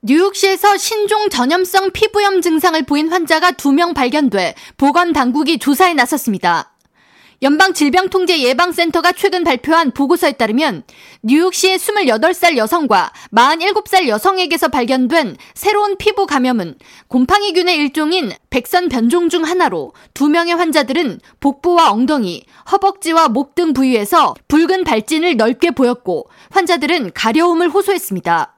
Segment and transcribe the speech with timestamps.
[0.00, 6.72] 뉴욕시에서 신종 전염성 피부염 증상을 보인 환자가 2명 발견돼 보건 당국이 조사에 나섰습니다.
[7.42, 10.84] 연방질병통제예방센터가 최근 발표한 보고서에 따르면
[11.22, 16.76] 뉴욕시의 28살 여성과 47살 여성에게서 발견된 새로운 피부 감염은
[17.08, 24.34] 곰팡이균의 일종인 백선 변종 중 하나로 두 명의 환자들은 복부와 엉덩이, 허벅지와 목 등 부위에서
[24.46, 28.57] 붉은 발진을 넓게 보였고 환자들은 가려움을 호소했습니다.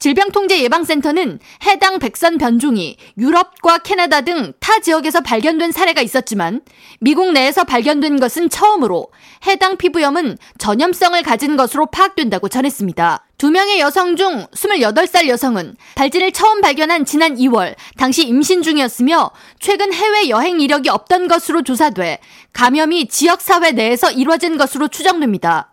[0.00, 6.60] 질병통제예방센터는 해당 백선 변종이 유럽과 캐나다 등 타 지역에서 발견된 사례가 있었지만
[7.00, 9.08] 미국 내에서 발견된 것은 처음으로
[9.46, 13.26] 해당 피부염은 전염성을 가진 것으로 파악된다고 전했습니다.
[13.36, 19.92] 두 명의 여성 중 28살 여성은 발진을 처음 발견한 지난 2월 당시 임신 중이었으며 최근
[19.92, 22.20] 해외 여행 이력이 없던 것으로 조사돼
[22.52, 25.72] 감염이 지역사회 내에서 이뤄진 것으로 추정됩니다.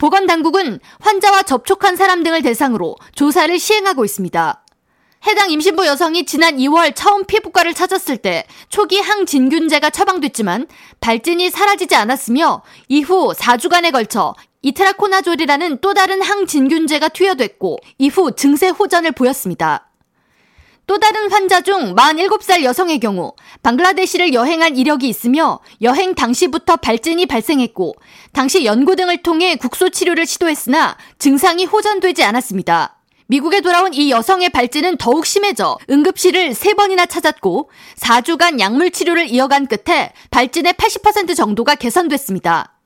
[0.00, 4.64] 보건당국은 환자와 접촉한 사람 등을 대상으로 조사를 시행하고 있습니다.
[5.26, 10.68] 해당 임신부 여성이 지난 2월 처음 피부과를 찾았을 때 초기 항진균제가 처방됐지만
[11.00, 19.89] 발진이 사라지지 않았으며 이후 4주간에 걸쳐 이트라코나졸이라는 또 다른 항진균제가 투여됐고 이후 증세 호전을 보였습니다.
[20.90, 27.94] 또 다른 환자 중 47살 여성의 경우 방글라데시를 여행한 이력이 있으며 여행 당시부터 발진이 발생했고
[28.32, 32.96] 당시 연고 등을 통해 국소 치료를 시도했으나 증상이 호전되지 않았습니다.
[33.28, 40.12] 미국에 돌아온 이 여성의 발진은 더욱 심해져 응급실을 3번이나 찾았고 4주간 약물 치료를 이어간 끝에
[40.32, 42.80] 발진의 80% 정도가 개선됐습니다.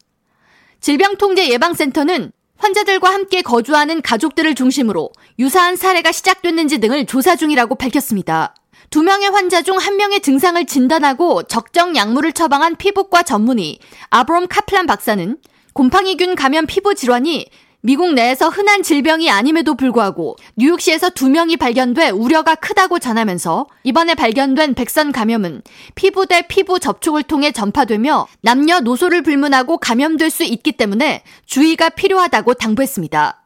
[0.80, 8.54] 질병통제예방센터는 환자들과 함께 거주하는 가족들을 중심으로 유사한 사례가 시작됐는지 등을 조사 중이라고 밝혔습니다.
[8.90, 13.78] 두 명의 환자 중 한 명의 증상을 진단하고 적정 약물을 처방한 피부과 전문의
[14.10, 15.36] 아브롬 카플란 박사는
[15.72, 17.48] 곰팡이균 감염 피부 질환이
[17.86, 24.72] 미국 내에서 흔한 질병이 아님에도 불구하고 뉴욕시에서 두 명이 발견돼 우려가 크다고 전하면서 이번에 발견된
[24.72, 25.60] 백선 감염은
[25.94, 33.42] 피부 대 피부 접촉을 통해 전파되며 남녀노소를 불문하고 감염될 수 있기 때문에 주의가 필요하다고 당부했습니다.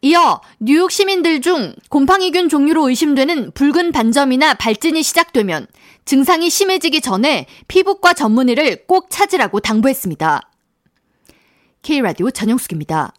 [0.00, 5.66] 이어 뉴욕 시민들 중 곰팡이균 종류로 의심되는 붉은 반점이나 발진이 시작되면
[6.06, 10.40] 증상이 심해지기 전에 피부과 전문의를 꼭 찾으라고 당부했습니다.
[11.82, 13.12] K라디오 전영숙입니다.